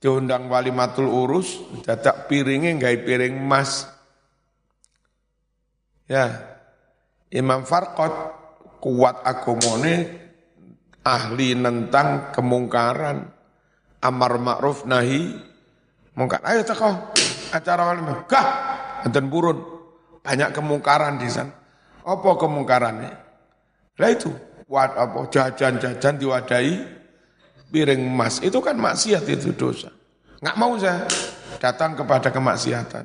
[0.00, 3.93] diundang wali matul urus, dadak piringnya nggak piring emas.
[6.04, 6.36] Ya,
[7.32, 8.12] Imam Farqot
[8.84, 10.24] kuat agomone
[11.00, 13.24] ahli tentang kemungkaran,
[14.04, 15.32] amar ma'ruf nahi
[16.12, 16.44] mungkar.
[16.44, 17.12] Ayo teko
[17.52, 18.48] acara wali Gah,
[19.08, 19.72] enten burun.
[20.24, 21.52] Banyak kemungkaran di sana.
[22.04, 23.12] Apa kemungkarannya?
[24.00, 24.32] Lah itu,
[24.68, 26.74] wat apa jajan-jajan diwadahi
[27.68, 28.40] piring emas.
[28.40, 29.92] Itu kan maksiat itu dosa.
[30.40, 31.04] Nggak mau saya
[31.60, 33.04] datang kepada kemaksiatan.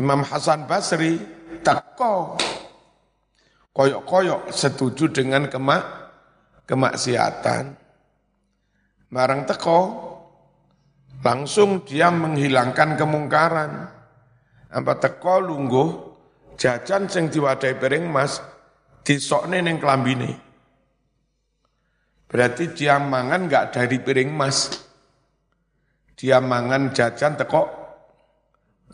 [0.00, 1.20] Imam Hasan Basri
[1.60, 2.40] teko
[3.76, 5.84] koyok-koyok setuju dengan kemak
[6.64, 7.76] kemaksiatan.
[9.12, 9.80] Barang teko
[11.20, 13.72] langsung dia menghilangkan kemungkaran.
[14.72, 15.88] Apa teko lungguh
[16.56, 18.40] jajan sing diwadai piring mas
[19.04, 20.40] disokne ning kelambine.
[22.32, 24.72] Berarti dia mangan enggak dari piring mas.
[26.16, 27.81] Dia mangan jajan teko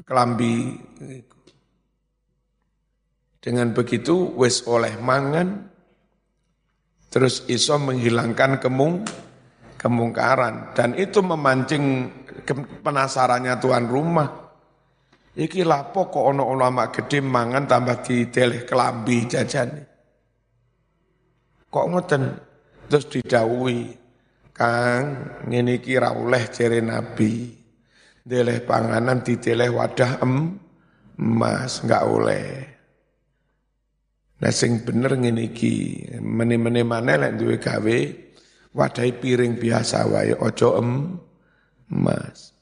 [0.03, 0.77] kelambi.
[3.39, 5.71] Dengan begitu wis oleh mangan
[7.09, 9.07] terus iso menghilangkan kemung
[9.79, 12.11] kemungkaran dan itu memancing
[12.83, 14.29] penasarannya tuan rumah.
[15.39, 19.71] Iki lapo kok ono ulama gede mangan tambah diteleh kelambi jajan.
[21.71, 22.23] Kok ngoten?
[22.89, 23.93] Terus didawui,
[24.51, 25.05] Kang,
[25.47, 27.58] ngene iki ra oleh jere Nabi.
[28.29, 30.53] Deleh panganan diteleh wadah em,
[31.17, 32.49] emas, enggak oleh.
[34.45, 37.99] Nah sing bener ngene iki, meni-meni maneh lek duwe gawe
[38.77, 41.17] wadahi piring biasa wae ojo em
[41.89, 42.53] emas.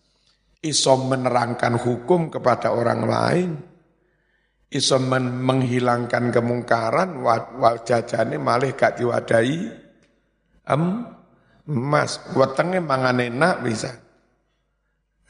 [0.63, 3.51] Iso menerangkan hukum kepada orang lain,
[4.71, 7.27] iso menghilangkan kemungkaran,
[7.59, 9.59] wajajane malih gak diwadahi
[10.71, 10.83] em,
[11.67, 14.06] emas, wetenge mangan enak bisa.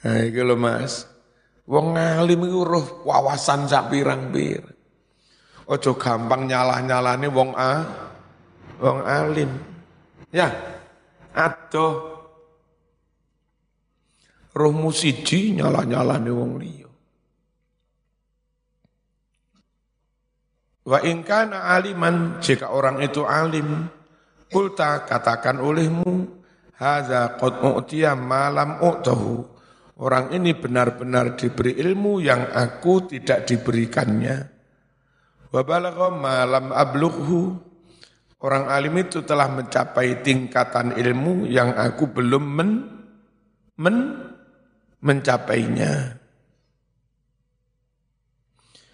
[0.07, 1.03] Nah, iki lho Mas.
[1.67, 4.71] Wong ngalim iku roh wawasan sak pirang-pirang.
[5.67, 7.73] Ojo gampang nyalah-nyalane wong a
[8.79, 9.51] wong alim.
[10.31, 10.47] Ya.
[11.35, 12.15] Aduh.
[14.55, 16.87] Roh musiji nyalah-nyalane wong liya.
[20.87, 23.91] Wa ingkana aliman jika orang itu alim,
[24.55, 26.31] kulta katakan olehmu,
[26.79, 29.56] hadza qad u'tiya malam u'tahu.
[29.97, 34.37] Orang ini benar-benar diberi ilmu yang aku tidak diberikannya.
[35.49, 37.57] Wa balagha malam ablughu.
[38.37, 42.71] Orang alim itu telah mencapai tingkatan ilmu yang aku belum men,
[43.81, 43.97] men
[45.01, 46.21] mencapainya.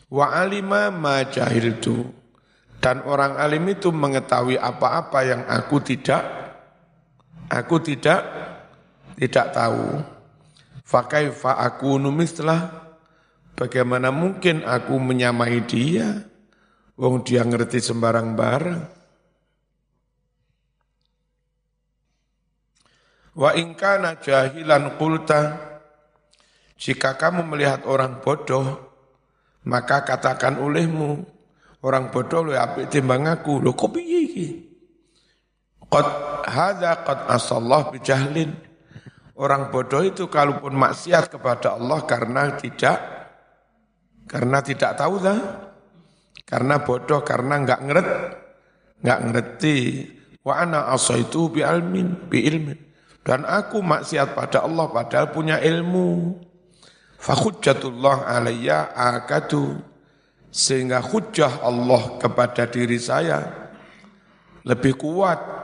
[0.07, 2.07] Wa alima ma jahiltu.
[2.79, 6.23] Dan orang alim itu mengetahui apa-apa yang aku tidak
[7.51, 8.21] aku tidak
[9.19, 10.03] tidak tahu.
[10.93, 12.69] Fakaifa aku numislah
[13.57, 16.21] bagaimana mungkin aku menyamai dia
[17.01, 18.83] wong dia ngerti sembarang barang.
[23.33, 25.57] Wa ingkana jahilan kulta
[26.77, 28.93] jika kamu melihat orang bodoh
[29.65, 31.25] maka katakan olehmu,
[31.81, 33.65] orang bodoh lu apik timbang aku.
[33.65, 34.47] Lho kok piye iki?
[35.89, 36.07] Qad
[36.45, 38.72] hadza qad asallah bijahlin.
[39.33, 42.99] Orang bodoh itu kalaupun maksiat kepada Allah karena tidak
[44.29, 45.41] karena tidak tahu dah.
[46.45, 48.09] Karena bodoh, karena enggak ngeret,
[49.01, 49.79] enggak ngerti.
[50.45, 52.79] Wa ana asaitu bi ilmin, bi ilmin.
[53.23, 56.37] Dan aku maksiat pada Allah padahal punya ilmu.
[57.17, 59.81] Fakhujjatullah alayya akadu.
[60.53, 63.49] Sehingga hujjah Allah kepada diri saya
[64.67, 65.62] lebih kuat.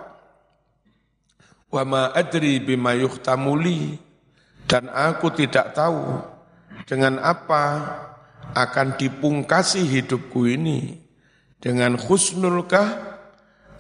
[1.68, 4.00] Wa ma adri bima yuhtamuli.
[4.68, 6.20] Dan aku tidak tahu
[6.84, 7.64] dengan apa
[8.52, 11.00] akan dipungkasi hidupku ini.
[11.58, 12.88] Dengan khusnulkah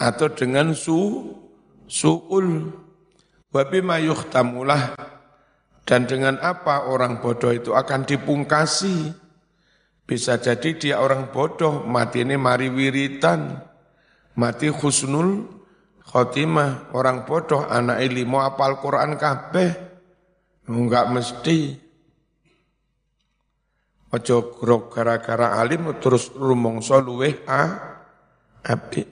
[0.00, 1.32] atau dengan su
[1.88, 2.72] su'ul.
[3.48, 4.92] Wa bima yuhtamulah
[5.88, 9.08] dan dengan apa orang bodoh itu akan dipungkasi?
[10.04, 13.56] Bisa jadi dia orang bodoh, mati ini mari wiritan,
[14.36, 15.48] mati khusnul
[16.08, 19.70] khotimah, orang bodoh anak ilmu apal Quran kabeh,
[20.66, 21.76] enggak mesti.
[24.08, 27.62] Ojo grok gara-gara alim terus rumongso luweh a
[28.64, 29.04] api.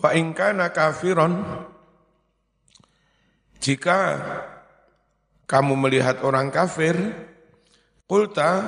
[0.00, 1.44] Wa ingkana kafiron
[3.60, 4.18] jika
[5.44, 6.96] kamu melihat orang kafir,
[8.08, 8.64] kulta,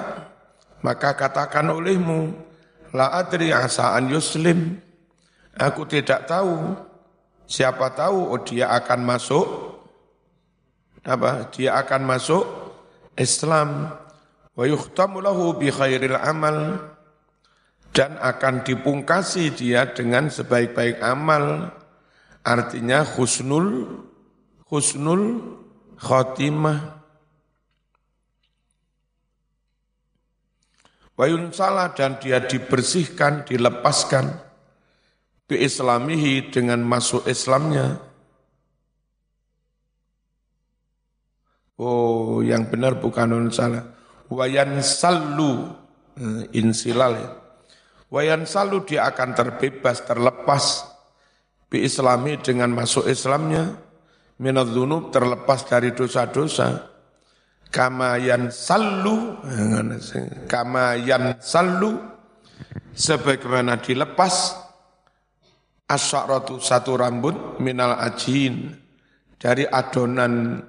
[0.85, 2.31] maka katakan olehmu,
[2.95, 4.79] la adri asaan yuslim,
[5.59, 6.79] aku tidak tahu,
[7.45, 9.47] siapa tahu oh dia akan masuk,
[11.03, 12.47] apa, dia akan masuk
[13.19, 13.91] Islam,
[14.55, 16.79] wa yuhtamu lahu bi khairil amal,
[17.91, 21.75] dan akan dipungkasi dia dengan sebaik-baik amal,
[22.47, 23.91] artinya khusnul
[24.71, 25.55] husnul
[25.99, 26.94] khotimah
[31.15, 34.35] Wayun salah dan dia dibersihkan, dilepaskan
[35.47, 38.03] bi islamihi dengan masuk Islamnya.
[41.79, 43.95] Oh, yang benar bukan nun salah.
[44.31, 45.71] Wayan salu
[46.19, 47.31] eh, insilal ya.
[48.11, 50.87] Wayan salu dia akan terbebas, terlepas
[51.71, 53.75] bi islami dengan masuk Islamnya
[54.39, 56.94] minadzunub terlepas dari dosa-dosa
[57.75, 59.43] kamayan sallu.
[60.47, 61.99] Kamayan sallu.
[62.95, 64.55] Sebagaimana dilepas
[65.91, 68.71] asyaratu satu rambut minal ajin.
[69.35, 70.63] Dari adonan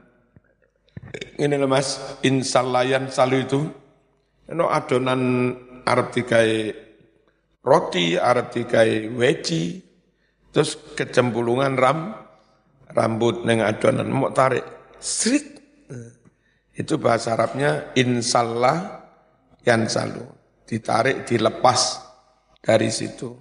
[1.37, 3.61] ini loh mas insalayan salu itu.
[4.49, 5.53] No adonan
[5.85, 6.73] Arab dikai
[7.61, 9.85] roti Arab dikai weci.
[10.49, 12.17] Terus kecempulungan ram
[12.89, 14.09] rambut neng adonan.
[14.09, 14.65] Mau tarik
[14.97, 15.61] srit
[16.75, 19.07] itu bahasa Arabnya insallah
[19.63, 20.27] yang salu
[20.67, 22.03] ditarik dilepas
[22.59, 23.31] dari situ.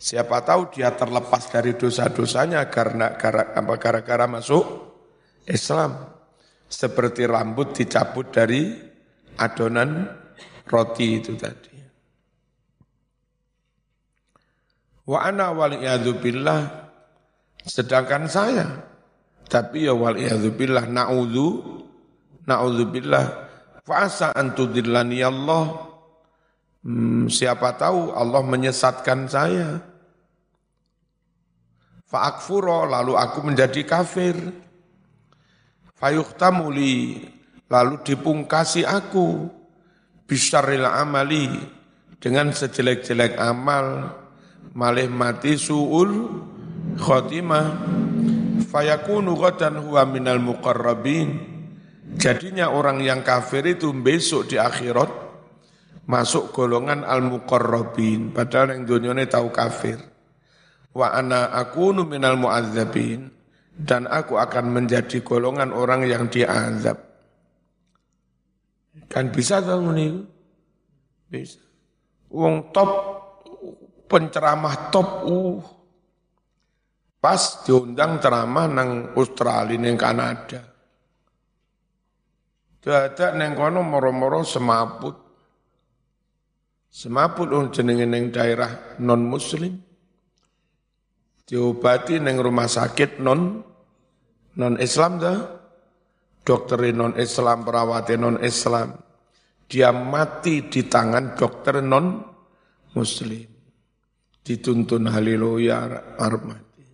[0.00, 3.12] Siapa tahu dia terlepas dari dosa-dosanya karena
[3.76, 4.64] gara-gara masuk
[5.44, 6.16] Islam.
[6.70, 8.78] Seperti rambut dicabut dari
[9.36, 10.08] adonan
[10.64, 11.76] roti itu tadi.
[15.04, 15.76] Wa ana wal
[16.22, 16.62] billah.
[17.60, 18.64] Sedangkan saya,
[19.44, 20.16] tapi ya wal
[20.56, 21.79] billah na'udzu
[22.46, 23.24] na'udzubillah
[23.84, 25.90] fa'asa antudillani Allah.
[26.80, 29.82] Hmm, siapa tahu Allah menyesatkan saya.
[32.06, 34.38] Fa'akfuro lalu aku menjadi kafir.
[35.98, 37.26] Fayuhtamuli
[37.66, 39.50] lalu dipungkasi aku.
[40.30, 41.50] Bisaril amali
[42.22, 44.16] dengan sejelek-jelek amal.
[44.70, 46.30] Malih mati su'ul
[46.94, 47.66] khotimah
[48.70, 51.49] fayakunu ghadan huwa minal muqarrabin
[52.16, 55.10] jadinya orang yang kafir itu besok di akhirat
[56.10, 58.34] masuk golongan al-muqarrabin.
[58.34, 60.02] Padahal yang dunyane tahu kafir.
[60.90, 63.30] Wa ana akunu minal mu'adzabin.
[63.80, 67.00] Dan aku akan menjadi golongan orang yang diazab.
[69.08, 70.20] Kan bisa tahu nih?
[71.30, 71.62] Bisa.
[72.28, 72.90] Wong top
[74.10, 75.58] penceramah top uh.
[77.20, 80.69] Pas diundang ceramah nang Australia nang Kanada
[82.80, 85.12] Dadak neng kono moro-moro semaput.
[86.88, 89.76] Semaput un jenenge neng daerah non muslim.
[91.44, 93.60] Diobati neng rumah sakit non
[94.56, 95.38] non Islam dah.
[96.40, 98.96] Dokter non Islam, perawat non Islam.
[99.68, 102.16] Dia mati di tangan dokter non
[102.96, 103.44] muslim.
[104.40, 106.88] Dituntun haleluya armati.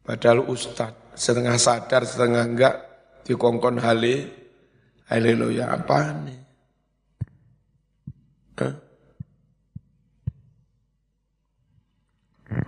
[0.00, 2.95] Padahal ustad setengah sadar setengah enggak
[3.26, 4.30] dikongkon hale
[5.10, 6.40] haleluya apa nih?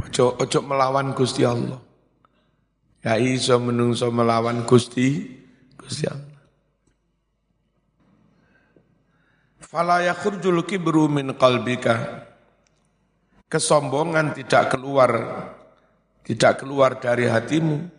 [0.08, 1.78] Ojo ojo melawan Gusti Allah.
[3.06, 5.22] Ya iso menungso melawan Gusti
[5.78, 6.42] Gusti Allah.
[9.62, 12.26] Fala yakhrujul kibru min qalbika.
[13.46, 15.10] Kesombongan tidak keluar
[16.26, 17.97] tidak keluar dari hatimu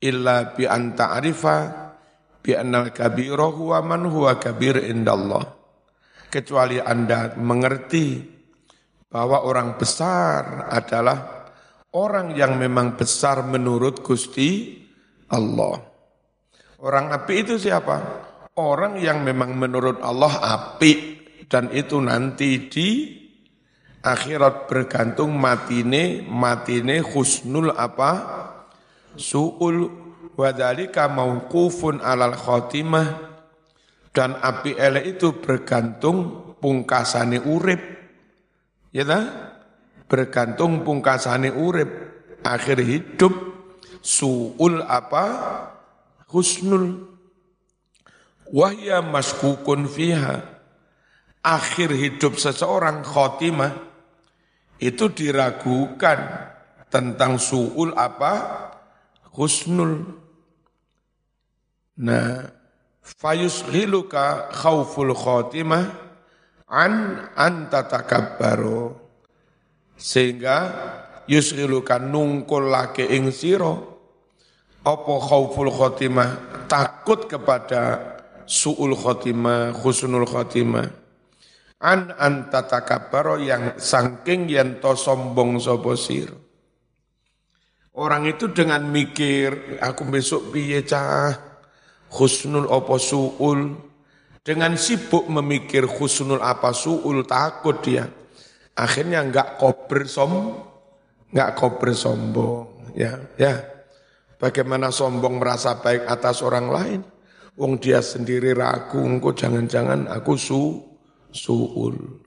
[0.00, 1.56] illa bi an ta'rifa
[2.40, 5.60] bi annal kabira huwa man huwa kabir indallah
[6.30, 8.22] kecuali Anda mengerti
[9.10, 11.50] bahwa orang besar adalah
[11.98, 14.78] orang yang memang besar menurut Gusti
[15.34, 15.82] Allah.
[16.80, 18.22] Orang api itu siapa?
[18.56, 21.18] Orang yang memang menurut Allah api
[21.50, 22.88] dan itu nanti di
[24.00, 28.12] akhirat bergantung matine matine husnul apa
[29.16, 29.90] su'ul
[30.34, 33.30] wadhalika mauqufun alal khotimah
[34.10, 37.80] dan api elek itu bergantung pungkasane urip.
[38.90, 39.20] Ya ta?
[40.10, 41.90] bergantung pungkasane urip.
[42.42, 43.32] Akhir hidup.
[44.02, 45.24] Su'ul apa?
[46.34, 47.06] Husnul.
[48.50, 50.42] Wahya maskukun fiha.
[51.40, 53.72] Akhir hidup seseorang khotimah
[54.82, 56.18] itu diragukan
[56.90, 58.66] tentang su'ul apa
[59.34, 60.06] husnul.
[62.00, 62.48] Nah,
[63.04, 65.90] fayusghiluka khawful khotimah
[66.70, 68.96] an anta takabbaru.
[70.00, 70.56] Sehingga
[71.28, 74.00] yusghiluka nungkul lake ing siro
[74.80, 78.16] apa khawful khotimah takut kepada
[78.50, 80.90] su'ul khotimah, husnul khotimah.
[81.80, 86.49] An anta takabbaru yang sangking yang to sombong sopo siro.
[87.90, 91.34] Orang itu dengan mikir, aku besok piye cah,
[92.06, 93.74] khusnul apa su'ul.
[94.46, 98.06] Dengan sibuk memikir khusnul apa su'ul, takut dia.
[98.78, 100.54] Akhirnya enggak kober som,
[101.34, 102.94] enggak kober sombong.
[102.94, 103.58] Ya, ya.
[104.38, 107.00] Bagaimana sombong merasa baik atas orang lain?
[107.58, 110.78] Wong dia sendiri ragu, engkau jangan-jangan aku su,
[111.34, 112.22] su'ul.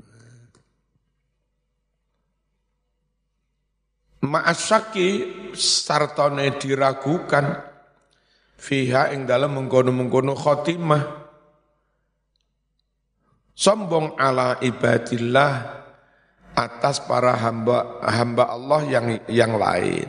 [4.24, 5.08] Ma'asyaki
[5.52, 7.60] sartone diragukan
[8.56, 11.04] fiha ing dalam mengkono-mengkono khotimah
[13.52, 15.84] sombong ala ibadillah
[16.56, 20.08] atas para hamba hamba Allah yang yang lain.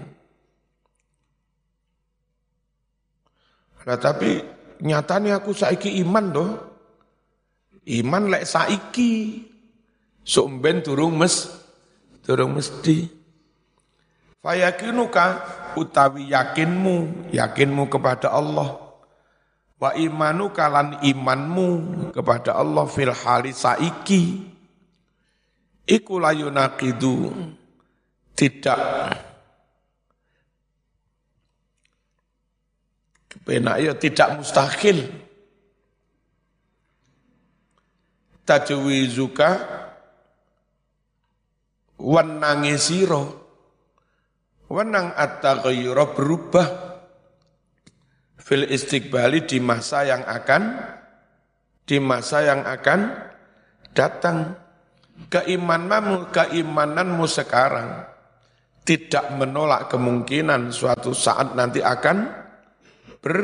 [3.85, 4.41] Nah, tapi
[4.81, 6.51] nyatanya aku saiki iman doh.
[7.85, 9.45] Iman lek saiki.
[10.25, 11.53] Sumben turung mes
[12.25, 13.24] turung mesti.
[14.45, 15.41] Fayakinuka
[15.73, 18.77] utawi yakinmu, yakinmu kepada Allah.
[19.81, 21.69] Wa imanu kalan imanmu
[22.13, 24.53] kepada Allah fil hali saiki.
[25.89, 27.33] Iku layunakidu
[28.37, 28.81] tidak
[33.33, 35.09] kepenak ya tidak mustahil.
[38.45, 39.49] Tajwizuka
[41.97, 43.44] wanangi siro
[44.75, 46.66] Wenang at-taghayyura berubah
[48.43, 50.62] fil istiqbali di masa yang akan
[51.87, 53.14] di masa yang akan
[53.95, 54.59] datang
[55.31, 58.03] keimananmu keimananmu sekarang
[58.83, 62.29] tidak menolak kemungkinan suatu saat nanti akan
[63.22, 63.37] ber,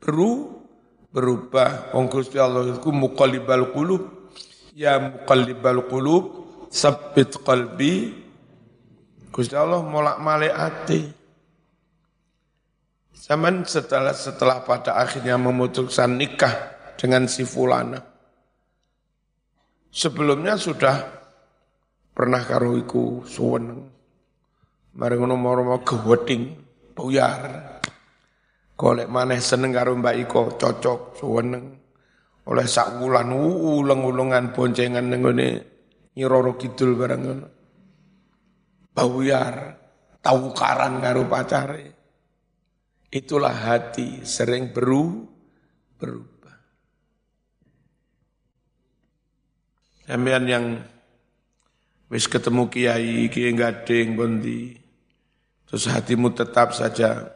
[0.00, 0.64] beru,
[1.10, 1.92] berubah.
[1.92, 4.30] Wong Gusti Allah itu muqallibal qulub
[4.72, 6.24] ya muqallibal qulub
[6.70, 8.27] sabbit qalbi
[9.38, 10.98] Gusti Allah molak malik hati.
[13.14, 16.50] Zaman setelah setelah pada akhirnya memutuskan nikah
[16.98, 18.02] dengan si fulana.
[19.94, 21.06] Sebelumnya sudah
[22.10, 23.86] pernah karo iku suweneng.
[24.98, 26.58] Mari ngono mau geweding
[26.98, 27.78] buyar.
[28.74, 31.78] Golek maneh seneng karo Mbak Iko cocok suweneng.
[32.42, 35.48] Oleh sak wulan uleng-ulengan boncengan ning ngene
[36.18, 37.57] Nyiroro Kidul barang ngono.
[39.06, 39.78] Buyar,
[40.18, 41.86] tawukaran karo pacare.
[43.08, 45.24] Itulah hati sering beru
[45.96, 46.58] berubah.
[50.04, 50.64] Sampean yang
[52.08, 54.76] wis ketemu kiai, kiai gading bondi,
[55.68, 57.32] terus hatimu tetap saja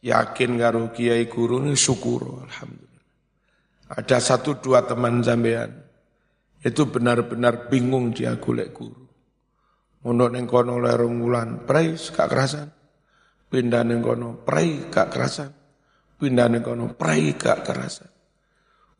[0.00, 3.06] yakin karo kiai guru ini syukur alhamdulillah.
[3.92, 5.72] Ada satu dua teman sampean
[6.62, 9.01] itu benar-benar bingung dia golek guru.
[10.02, 12.66] Mondok ning kono lerung wulan, prais gak kerasan.
[13.46, 15.50] Pindah ning kono prai gak kerasan.
[16.18, 18.10] Pindah ning kono prai gak kerasan.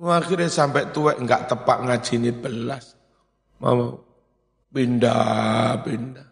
[0.02, 2.94] Akhirnya sampai tua enggak tepak ngaji ini belas.
[3.62, 3.98] Mau
[4.70, 6.28] pindah pindah.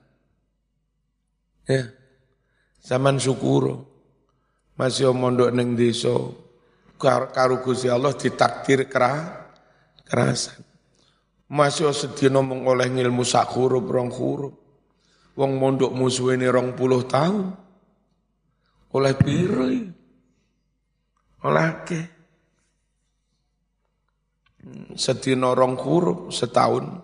[1.66, 1.82] Ya.
[2.82, 3.86] Zaman syukur.
[4.78, 6.14] Masih mondok neng desa.
[7.00, 9.50] Karo Gusti Allah ditakdir kerah
[10.06, 10.62] kerasan.
[11.50, 11.90] Masih
[12.30, 14.59] ngomong oleh ilmu sak huruf rong huruf
[15.40, 15.96] wong mondok
[16.36, 17.56] ini rong puluh tahun.
[18.92, 19.64] Oleh piro
[21.40, 22.00] oleh ke
[24.92, 27.00] sedina rong huruf setahun.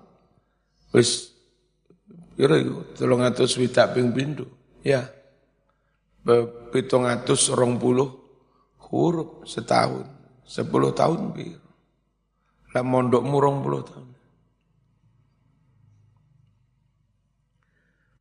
[0.92, 1.32] Wis
[2.36, 4.44] piro iku 360 ping pindho.
[4.84, 5.08] Ya.
[6.26, 7.40] 720
[8.90, 10.04] huruf setahun.
[10.44, 11.64] 10 tahun piro?
[12.76, 14.15] Lah mondokmu 20 tahun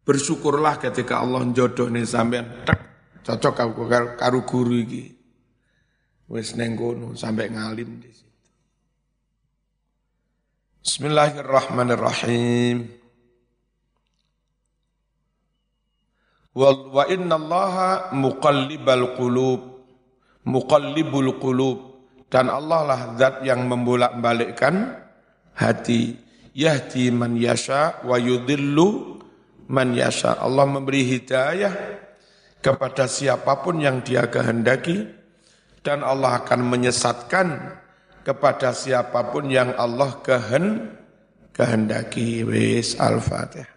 [0.06, 2.86] Bersyukurlah ketika Allah jodoh nih sampean tak
[3.26, 3.90] Cocok aku
[4.22, 5.18] karo guru iki.
[6.30, 8.30] Wis neng kono sampai ngalim di situ.
[10.86, 12.86] Bismillahirrahmanirrahim.
[16.54, 19.90] Wa inna allaha muqallibal qulub.
[20.46, 21.98] Muqallibul qulub.
[22.30, 25.02] Dan Allah lah zat yang membolak-balikkan
[25.58, 26.14] hati.
[26.54, 29.18] Yahdi man yasha wa yudillu
[29.70, 30.38] man yasha.
[30.38, 31.74] Allah memberi hidayah
[32.62, 35.06] kepada siapa pun yang dia kehendaki
[35.86, 37.78] dan Allah akan menyesatkan
[38.26, 40.98] kepada siapa pun yang Allah kehen
[41.54, 43.70] kehendaki wis al-fatihah